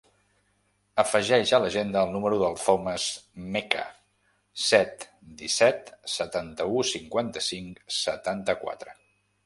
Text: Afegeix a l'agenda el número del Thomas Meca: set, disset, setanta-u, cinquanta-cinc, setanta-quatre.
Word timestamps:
Afegeix 1.01 1.51
a 1.57 1.59
l'agenda 1.63 2.01
el 2.07 2.13
número 2.15 2.39
del 2.45 2.57
Thomas 2.63 3.05
Meca: 3.57 3.85
set, 4.69 5.07
disset, 5.43 5.95
setanta-u, 6.19 6.83
cinquanta-cinc, 6.97 7.89
setanta-quatre. 8.05 9.03